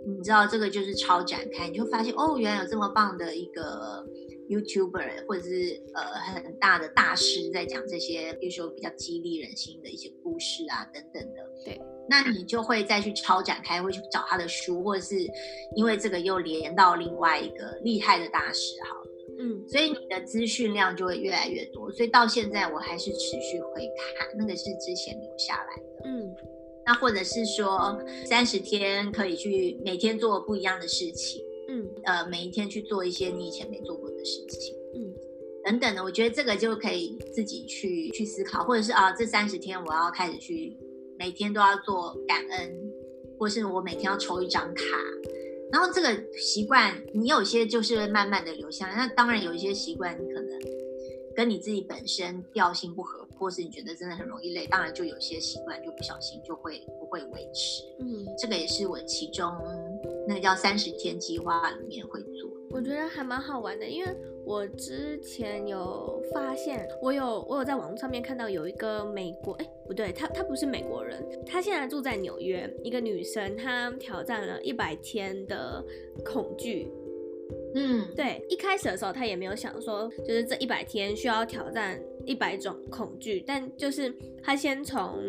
[0.05, 4.03] 你知道这个就是超展开，你就发现哦，原来有这么棒的一个
[4.49, 6.01] YouTuber 或者是呃
[6.33, 11.49] 很大的大师在讲这些，比如说比较激励人心的一些故事啊等等的。
[11.65, 15.15] 对，那你就会再去超展开，会去找他的书，或者是
[15.75, 19.07] 因为这个又连到另外一个厉害的大师，好了，
[19.39, 21.91] 嗯，所以你的资讯量就会越来越多。
[21.91, 26.35] 所以到现在我还是持续会看，那个是之前留下来的，嗯。
[26.85, 31.41] 那或者是说三十天可以去每天做不一样的事情，
[31.73, 35.11] 嗯，呃，每一天去做一些你以前没做过的事情，嗯，
[35.65, 40.77] 等等的，我觉得这个就可以自己去去思考，或者是啊，这三十天我要开始去
[41.17, 42.79] 每天都要做感恩，
[43.39, 44.83] 或是我每天要抽一张卡，
[45.71, 50.59] 然后这个习惯你有些就是会慢慢的留下来，那当然有一些习惯你可能
[51.35, 53.21] 跟你自己本身调性不合。
[53.35, 57.83] 或是你觉得真的很容易累，当然就有些习惯就不小心就会不会维持。
[57.99, 59.51] 嗯，这个也是我其中
[60.27, 62.49] 那个叫三十天计划里面会做。
[62.71, 64.11] 我觉得还蛮好玩的，因为
[64.43, 75.83] 我之前有发现，我有我有在网络上面看到有一个美国，哎，不对，她她不是美国人，她现在住在纽约，一个女生，她挑战了一百天的
[76.25, 76.91] 恐惧。
[77.75, 85.19] 嗯，对，一开始的时候他也没有想说，就是这一百天需要挑战一百种恐惧，但就是他先从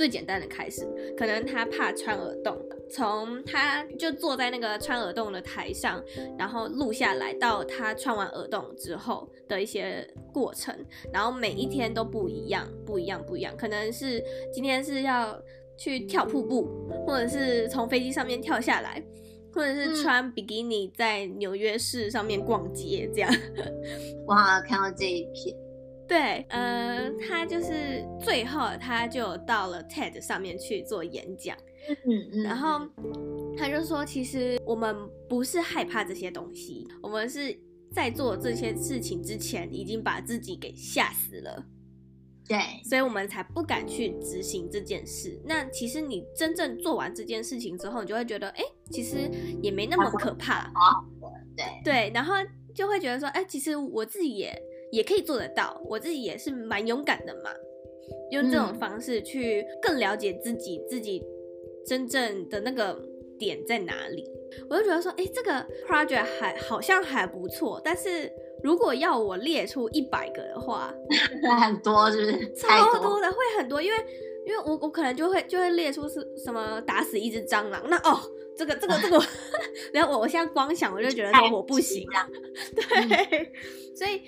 [0.00, 2.58] 最简单的开始，可能他怕穿耳洞，
[2.90, 6.02] 从他就坐在那个穿耳洞的台上，
[6.38, 10.74] 然后录下来到他穿完耳洞之后的一些过程，
[11.12, 15.38] 然后每一天都不一样，不一样，不一样，可能是今天是要
[15.76, 16.66] 去跳瀑布，
[17.06, 19.04] 或者是从飞机上面跳下来。
[19.52, 23.28] 或者是穿比基尼在纽约市上面逛街这样，
[24.24, 25.52] 我好像，看到这一片，
[26.10, 31.56] 对，呃，他就是最后他就到了 TED 上面去做演讲，
[32.04, 32.80] 嗯嗯，然后
[33.56, 34.92] 他就说，其实我们
[35.28, 37.56] 不是害怕这些东西，我们是
[37.92, 41.64] 在做这些事情之前已经把自己给吓死了。
[42.48, 45.40] 对，所以我们才不敢去执行这件事。
[45.44, 49.30] 那其实你真正做完这件事情之后，你就会觉得，哎，其实
[49.62, 50.72] 也没那么可怕。
[51.56, 52.34] 对对，然后
[52.74, 57.50] 就会觉得说，哎，其实我自己也也可以做得到，我自己也是蛮勇敢的嘛。
[58.30, 61.22] 用这种方式去更了解自己，自己
[61.86, 63.00] 真正的那个
[63.38, 64.24] 点在哪里。
[64.68, 68.30] 我就觉得说，哎，这个 project 还好像还不错，但是。
[68.62, 70.92] 如果要我列出一百个的话，
[71.62, 72.52] 很多是不是？
[72.52, 73.96] 超多的，会很多，因为
[74.46, 78.20] 因为我我可能就会就会列出是什么打死一只蟑螂，那哦，
[78.54, 79.18] 这个这个这个，
[79.94, 82.28] 然后我我现在光想我就觉得说我不行啊，
[82.74, 83.50] 对，
[83.96, 84.20] 所以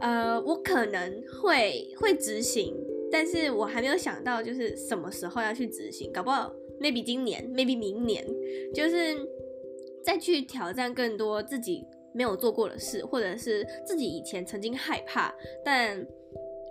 [0.00, 2.74] 呃，我可能会会执行，
[3.10, 8.26] 但是我还没有想到就是什么时候要去执行，搞不好 maybe 今年，maybe 明年，
[8.74, 9.16] 就是
[10.04, 11.84] 再去挑战更多自己。
[12.14, 15.98] 没有做过的事，或者是自己以前曾经害怕，但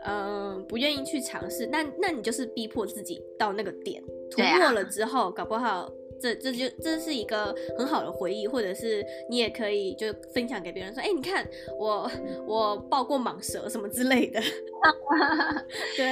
[0.04, 5.88] 嗯、呃、不愿意去尝试，那那你就是逼迫自己到那个点，突破了之后，啊、搞不好
[6.20, 11.48] 这这就这是一个很好的回忆，或者是你也可以就分享给别人说，哎，你看
[11.80, 12.10] 我
[12.48, 14.42] 我抱过蟒蛇什么之类的，
[15.98, 16.12] 对，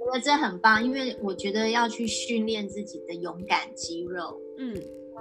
[0.00, 4.74] 我觉得这很棒，因为我觉得要去训练自己的勇敢肌肉，嗯。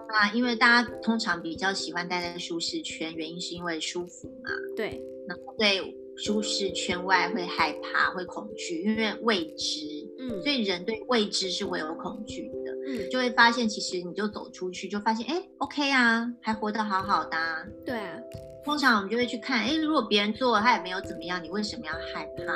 [0.10, 4.50] 啊，因为大家通常比较喜欢待在舒适圈，原因是因为舒服嘛。
[4.76, 9.88] 对，然后对舒适圈外会害怕、会恐惧，因为未知。
[10.20, 12.63] 嗯，所以人对未知是会有恐惧的。
[12.86, 17.64] 嗯，就会发现其实你就走出去，就发现哎，OK 啊，还活得好好的啊。
[17.86, 18.18] 对啊，
[18.64, 22.54] 通常我们就会去看，哎，如果别人做了他也没有怎么样，你为什么要害怕？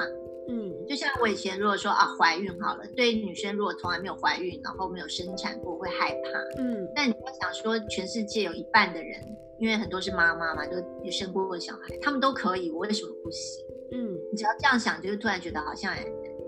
[0.49, 6.61] 嗯，就像我以前如果说啊怀孕好了，对女生如果从来没有怀孕，然后没有生产过会害怕。
[6.61, 9.21] 嗯，但你要想说，全世界有一半的人，
[9.59, 13.65] 因为很多是妈妈嘛，就有生过的小孩，他们都可以，我为什么不行？
[13.91, 15.93] 嗯，你只要这样想，就是突然觉得好像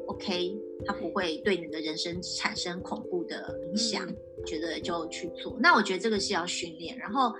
[0.07, 5.57] OK，他不会对你的人生产生恐怖的影响，嗯、觉得就去做。
[5.59, 7.33] 那我觉得这个是要训练，然后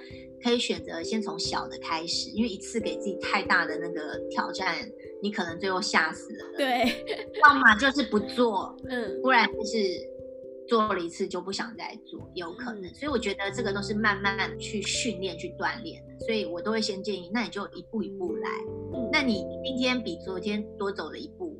[0.43, 4.89] 可以选择先从小的开始，因为一次给自己太大的那个挑战。
[5.21, 7.05] 你可能最后吓死了，对，
[7.43, 9.77] 要么就是不做，嗯，不然就是
[10.65, 12.85] 做了一次就不想再做，有可能。
[12.85, 16.25] 嗯、所以我觉得这个都是慢慢去训练、去锻炼的。
[16.25, 18.49] 所以我都会先建议，那你就一步一步来。
[18.93, 21.58] 嗯，那你今天比昨天多走了一步，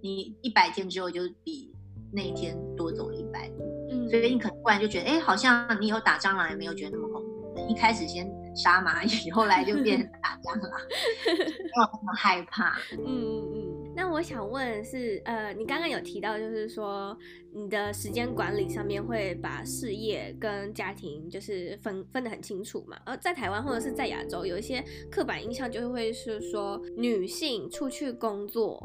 [0.00, 1.72] 你一百天之后就比
[2.12, 3.64] 那一天多走了一百步。
[3.90, 7.30] 嗯，所以你可能突然就觉得，哎，好像你以后打蟑螂也没有觉得那么恐怖。
[7.68, 10.80] 一开始先杀蚂蚁， 后来就变成打蟑螂，
[11.26, 12.78] 没有那么害怕。
[12.92, 13.92] 嗯 嗯嗯。
[13.94, 17.16] 那那我想问的是，呃，你刚刚有提到，就是说
[17.52, 22.96] 你的时间管理上面会把事业跟家庭就是分分得很清楚嘛？
[23.04, 24.82] 而在台湾或者是在亚洲，有一些
[25.12, 28.82] 刻板印象就会是说，女性出去工作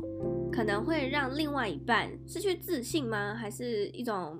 [0.55, 3.35] 可能会让另外一半失去自信吗？
[3.35, 4.39] 还是一种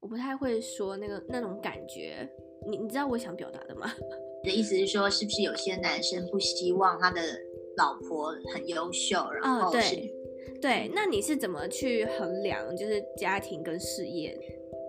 [0.00, 2.28] 我不太会说那个那种感觉？
[2.68, 3.92] 你你知道我想表达的吗？
[4.42, 7.20] 你的意思是说，是不是有些男生不希望他的？
[7.78, 10.10] 老婆很优秀，然后对，
[10.62, 14.34] 对，那你是怎么去衡量就是家庭跟事业？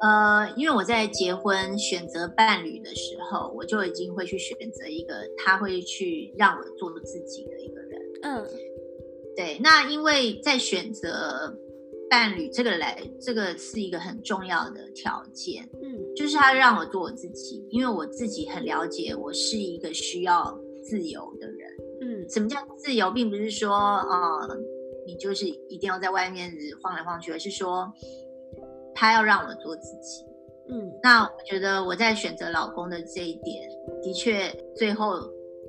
[0.02, 8.02] 呃，因为我在结婚选择伴侣的时候，我就已经会去选择一个他会去让我做自己的一个人。
[8.22, 8.48] 嗯，
[9.38, 9.58] 对。
[9.64, 11.56] 那因为在选择
[12.10, 15.64] 伴侣这个来，这个是一个很重要的条件。
[15.82, 21.70] 嗯，就是他让我做我自己，因为我自己很了解，我是一个需要自由的人。
[22.02, 24.58] 嗯什么叫自由，并不是说啊、呃，
[25.06, 27.92] 你就是一定要在外面晃来晃去，而是说
[28.94, 30.26] 他要让我做自己。
[30.70, 33.70] 嗯，那我觉得我在选择老公的这一点，
[34.04, 35.20] 的确最后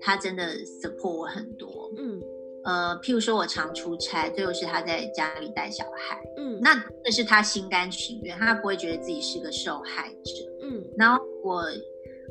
[0.01, 1.91] 他真的 support 我很多。
[1.97, 2.21] 嗯，
[2.69, 6.23] 呃，譬如说我常出差，最后是他在家里带小孩。
[6.37, 10.33] 嗯，那这是他心甘情愿，他不会觉得自己是个受害者。
[10.63, 11.65] 嗯，然后我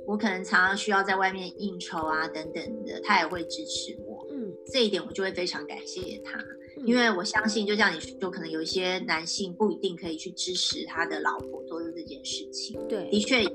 [0.05, 4.27] 我可能常常需要在外面应酬啊等等的，他也会支持我。
[4.29, 6.37] 嗯这一点我就会非常感谢他，
[6.85, 12.79] 因为我相信，就像你说，可能有一些男性不一定可以去支持他的老婆做的这件事情。
[12.87, 13.51] 对，的确有。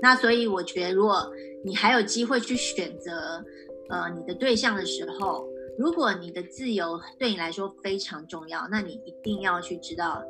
[0.00, 1.28] 那所以我觉得，如果
[1.64, 3.44] 你还有机会去选择
[3.88, 10.22] 呃你的对象的时候，如果你的自由对你来说非常重要，那你一定要去知道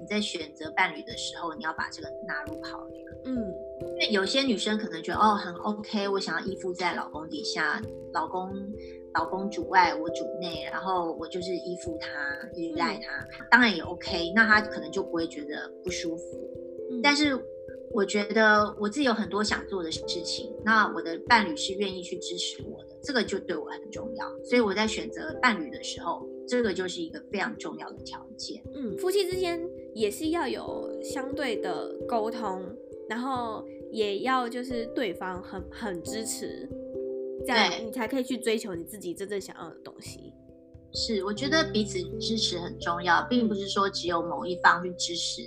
[0.00, 3.04] 你在选择伴侣的时候，你要把这个纳入考虑。
[3.24, 3.36] 嗯，
[3.80, 7.80] 因为有些女生可能觉得哦很 OK，我想要依附在老公底下，
[8.12, 8.50] 老公。
[9.14, 12.08] 老公主外，我主内，然后我就是依附他，
[12.54, 14.32] 依赖他，嗯、当然也 OK。
[14.34, 16.50] 那他可能就不会觉得不舒服。
[16.90, 17.36] 嗯、但是
[17.94, 24.26] 我觉得我自己有很多想做的事情，那我的伴侣是愿意去支持我的，这个就对我很重要。
[24.44, 28.62] 所以我在选择伴侣的时候，这个就是一个非常重要的条件。
[28.74, 29.60] 嗯，夫妻之间
[29.94, 32.64] 也是要有相对的沟通，
[33.08, 36.68] 然后也要就是对方很很支持。
[37.44, 40.32] 这样你才可以去追求你自己真正想要的东西。
[40.94, 45.42] 是，我觉得彼此支持很重要，并不是说只有某一方去支持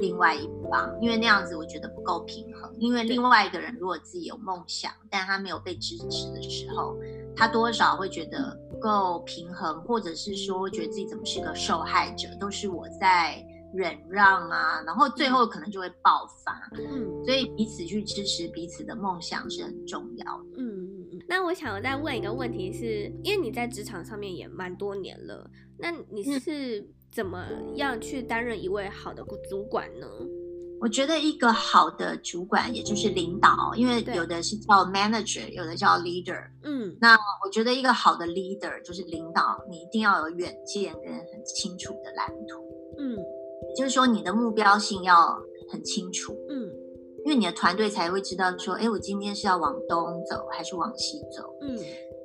[0.00, 2.74] 另外一方，嗯、因为那样子我觉得不够平衡。
[2.78, 6.96] 因为另外一个人如果自己有梦想，但他没有被支持的时候，
[7.34, 16.70] 他多少会觉得不够平衡，或者是说觉得自己怎么是个受害者，都是我在忍让啊，然后最后可能就会爆发。
[16.78, 20.44] 嗯，所以彼此去支持彼此的梦想是很重要的。
[20.58, 20.86] 嗯。
[21.28, 26.86] 那我想再问一个问题是，是因为你在职场上面也蛮多年了，那你是
[27.16, 27.42] 怎么
[27.76, 30.06] 样去担任一位好的主管呢？
[30.78, 36.38] 我觉得一个好的主管，也就是领导，因为有的是叫 manager，有的叫 leader。
[36.64, 42.62] 嗯，那我觉得一个好的 leader 就是领导，你一定要有远见跟很清楚的蓝图。
[42.98, 43.16] 嗯，
[43.70, 45.34] 也就是说你的目标性要
[45.72, 46.36] 很清楚。
[46.50, 46.70] 嗯。
[47.24, 51.42] 因为你的团队才会知道说，哎，我今天是要往东走还是往西走？
[51.62, 51.76] 嗯，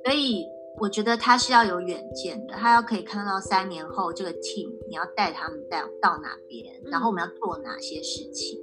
[0.04, 0.44] 所以
[0.78, 8.60] 我觉得他是要有远见的，他要可以看到三年后这个 team 你要带他们带到哪边，然后我们要做哪些事情。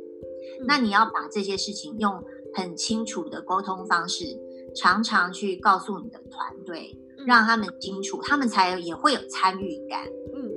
[0.61, 4.25] 嗯，那你要把这些事情用很清楚的沟通方式，
[4.75, 10.05] 常常去告诉你的团队，让他们清楚，他们才也会有参与感。
[10.35, 10.51] 嗯，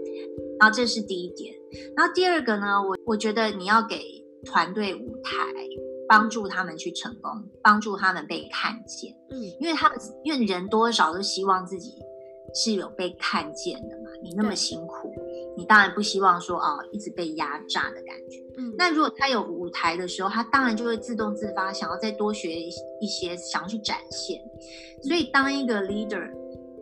[0.61, 1.55] 然后这是第一点，
[1.97, 4.21] 然后第二个呢，我我觉得你要给。
[4.45, 5.39] 团队舞台，
[6.09, 7.31] 帮助他们去成功，
[7.63, 9.15] 帮助他们被看见。
[9.31, 11.93] 嗯，因为他们因为人多少都希望自己
[12.53, 14.11] 是有被看见的嘛。
[14.21, 15.12] 你那么辛苦，对
[15.57, 18.43] 你当然不希望说哦，一直被压榨的感觉。
[18.57, 24.41] 嗯，那如果他有舞台的时候，他当然就会自动自发想要再多学一些，想要去展现。
[25.03, 26.31] 所以当一个 leader，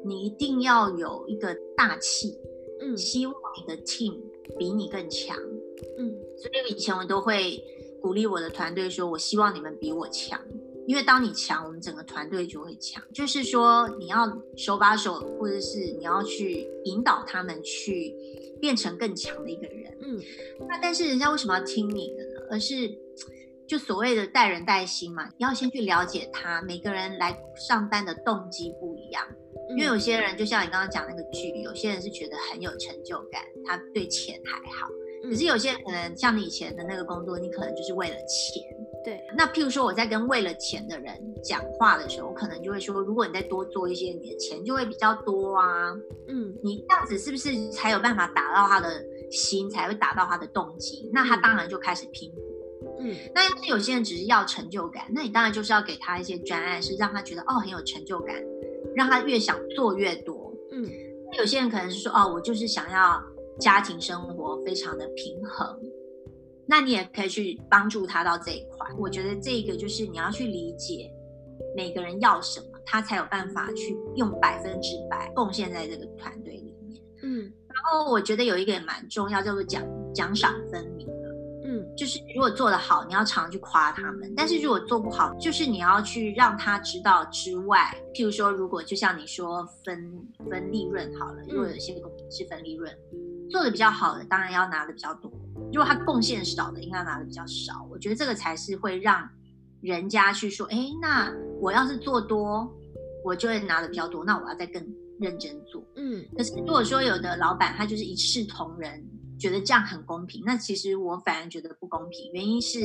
[0.04, 2.38] 你一定要有一个大气，
[2.80, 4.16] 嗯，希望你的 team
[4.58, 5.36] 比你更强。
[5.98, 7.62] 嗯，所以以前我都会
[8.00, 10.40] 鼓励我的团队说：“我希望你们比我强，
[10.86, 13.02] 因为当你强，我们整个团队就会强。
[13.14, 18.14] 就是说，你要手把手，或者是你要去引导他们去
[18.60, 19.96] 变成更强的一个人。
[20.02, 20.20] 嗯，
[20.68, 22.46] 那但是人家为什么要听你的呢？
[22.50, 22.90] 而是
[23.66, 29.24] 就所谓的带人带心嘛，你要先去了解他，每个人来上班的动机不一样。
[29.70, 34.88] 因为有些人就像你刚刚讲那个剧，有些人是觉得很有成就感，他对钱还好。
[35.22, 38.62] 可是有些人可能像你以前的那个工作，你可能就是为了钱，
[39.04, 39.20] 对。
[39.36, 45.94] 那譬如说我在跟为了钱的人讲话的时候，我可能就会说，如果你再多做一些，你的钱就会比较多啊。
[46.28, 51.10] 嗯，你这样子是不是才有办法打到他的心，才会打到他的动机？
[51.12, 52.42] 那他当然就开始拼搏。
[53.00, 58.36] 嗯，那要是有些人只是要成就感，那你当然就是要给他一些专案，是让他觉得哦很有成就感，
[58.94, 60.52] 让他越想做越多。
[60.72, 60.88] 嗯，
[61.30, 63.22] 那有些人可能是说哦，我就是想要
[63.60, 65.78] 家庭生活非常的平衡，
[66.66, 68.88] 那你也可以去帮助他到这一块。
[68.98, 71.10] 我觉得这个就是你要去理解
[71.76, 77.02] 每个人要什么，他才有办法去用百分之百贡献在这个团队里面。
[77.22, 81.06] 嗯，然后我觉得有一个也蛮重要，叫做奖奖赏分明
[81.64, 81.86] 嗯。
[81.96, 90.10] 就是如果做得好，你要常常去夸他们；但是如果做不好，就是你要去让他知道之外，譬如说，如果就像你说分
[90.48, 92.90] 分利润好了，如果有些公司是分利润，
[93.50, 95.30] 做的比较好的当然要拿的比较多；
[95.72, 97.86] 如果他贡献少的，应该拿的比较少。
[97.90, 99.28] 我觉得这个才是会让
[99.80, 102.72] 人家去说，哎，那我要是做多，
[103.24, 104.82] 我就会拿的比较多，那我要再更
[105.18, 105.84] 认真做。
[105.96, 109.04] 嗯，可是如果说有的老板他就是一视同仁。
[109.40, 112.30] 觉得这样很公平，那其实我反而觉得不公平。
[112.34, 112.78] 原因是，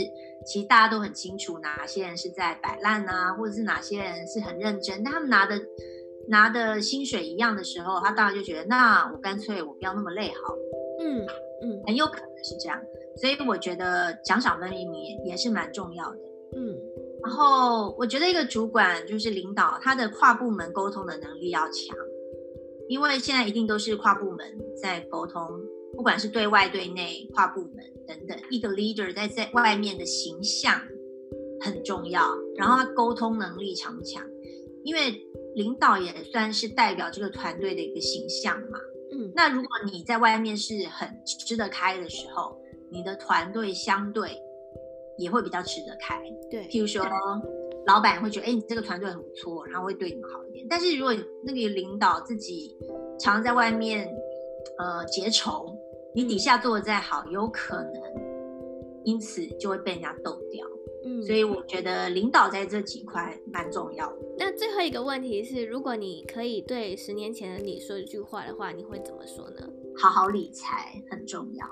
[0.46, 5.04] 其实大家都很清楚哪些人是在摆烂啊，或者是哪些人是很认真。
[5.04, 5.62] 但他们拿的
[6.28, 10.62] 拿的薪水一样的时候，他当然就觉得，那我干脆我不要那么累好了。
[11.02, 11.26] 嗯
[11.64, 12.82] 嗯，很有可能是这样。
[13.18, 16.20] 所以我觉得奖赏分明也也是蛮重要的。
[16.58, 16.76] 嗯，
[17.24, 21.96] 然后我觉得一个主管就是领导，他的跨部门沟通的能力要强，
[22.88, 24.40] 因为现在一定都是跨部门
[24.82, 25.42] 在沟通。
[25.96, 30.78] 不管是对外对内、跨部门等等，一个 leader 在在外面的形象
[31.62, 32.22] 很重要，
[32.58, 34.22] 然后他沟通能力强不强？
[34.86, 35.22] 因为
[35.56, 38.80] 领导也算是代表这个团队的一个形象嘛。
[39.12, 42.58] 嗯，那如果你在外面是很吃得开的时候，
[42.90, 44.42] 你的团队相对
[45.18, 46.24] 也会比较吃得开。
[46.50, 47.06] 对，譬如说，
[47.86, 50.66] 老板会觉得，哎，你这个团队很不错，然后会对你们好一点。
[50.70, 51.14] 但是如果
[51.44, 52.76] 那个领导自己
[53.20, 54.08] 常在外面，
[54.78, 55.78] 呃，结仇。
[56.18, 58.02] 你底下做的再好，有可能
[59.04, 60.66] 因此就会被人家斗掉。
[61.06, 64.18] 嗯，所以我觉得领导在这几块蛮重要的。
[64.38, 69.70] 那最后一个问题是，如果你可以对十年前的你说一句话的话，你会怎么说呢？
[69.96, 71.66] 好好理财很重要。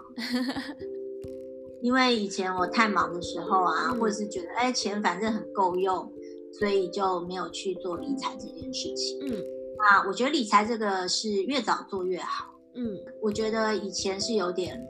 [1.82, 6.10] 因为以前我太忙的时候啊，嗯、或者是觉得哎钱反正很够用，
[6.58, 9.20] 所以就没有去做理财这件事情。
[9.22, 9.44] 嗯，
[9.78, 12.54] 那我觉得理财这个是越早做越好。
[12.76, 14.82] 嗯，我觉得以前是有点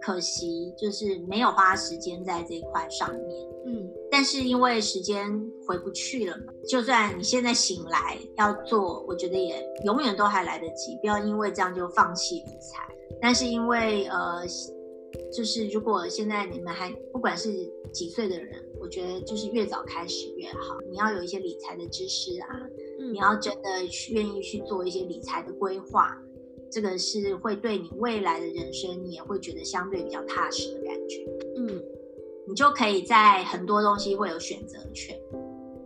[0.00, 3.48] 可惜，就是没有花时间在这一块上面。
[3.66, 5.28] 嗯，但是因为时间
[5.66, 12.88] 回不去了嘛，就算你现在醒来要做，我觉得也永远都还来得及，不要因为这样就放弃理财。
[13.20, 14.42] 但是因为呃，
[15.30, 17.52] 就是如果现在你们还不管是
[17.92, 20.78] 几岁的人，我觉得就是越早开始越好。
[20.90, 22.48] 你要有一些理财的知识啊，
[22.98, 26.16] 嗯，你要真的去愿意去做一些理财的规划。
[26.70, 31.26] 这个是会对你未来的人生，你也会觉得相对比较踏实的感觉。
[31.56, 31.82] 嗯，
[32.46, 35.18] 你就可以在很多东西会有选择权。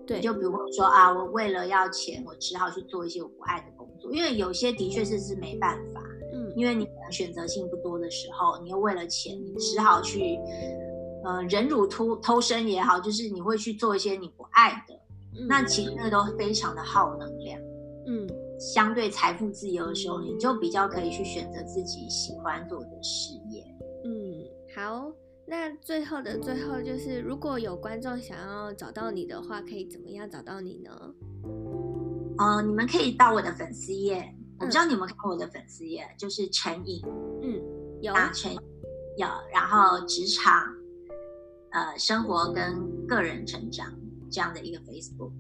[0.06, 6.02] 对，就比如说啊，我为了要钱，我只好去做一些我不爱的工作，因为有些的确是是没办法。
[6.34, 10.38] 嗯，因为你可能选择性不多的时候，你又为了钱，你只好去，
[11.24, 14.94] 呃，忍辱偷偷生也好，就是你会去做一些你不爱的。
[15.40, 17.58] 嗯，那其实那都非常的耗能量。
[18.06, 18.28] 嗯。
[18.58, 23.64] 相对财富自由的时候，你就比较可以去选择自己喜欢做的事业。
[24.04, 24.44] 嗯，
[24.74, 25.10] 好，
[25.46, 31.14] 那最后的最后就是，如果有观众想要找到你的话，可以怎么样找到你呢？
[32.38, 37.00] 呃，你们可以到我的粉丝页，嗯、我不知道你们看我的粉丝页，就是陈颖，
[37.42, 37.60] 嗯，
[38.00, 40.64] 有啊，陈有，然后职场、
[41.70, 43.92] 呃，生活跟个人成长
[44.30, 45.32] 这样的一个 Facebook。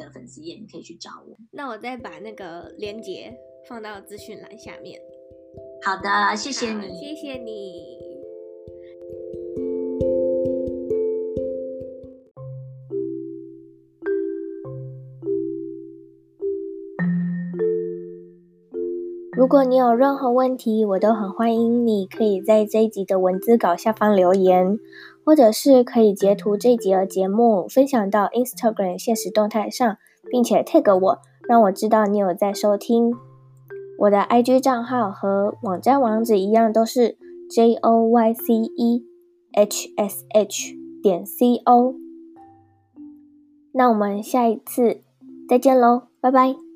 [0.00, 1.36] 的粉丝页，你可以去找我。
[1.52, 3.32] 那我再把那个链接
[3.68, 4.98] 放到资讯栏下面。
[5.84, 7.98] 好的，谢谢你，谢谢你。
[19.32, 24.78] 如果你有任何问题，我都很欢迎你可以在这一集的文字稿下方留言。
[25.30, 29.96] 或者是可以截图这集的节目，分享到 Instagram 现实动态上，
[30.28, 31.18] 并且 tag 我，
[31.48, 33.14] 让我知道你有在收听。
[34.00, 37.16] 我的 IG 账号和网站网址一样，都是
[37.48, 39.04] J O Y C E
[39.52, 41.94] H S H 点 C O。
[43.70, 45.02] 那我们下一次
[45.48, 46.69] 再见喽，拜拜。